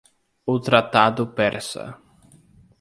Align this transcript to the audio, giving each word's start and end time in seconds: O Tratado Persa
O 0.47 0.59
Tratado 0.59 1.27
Persa 1.27 1.95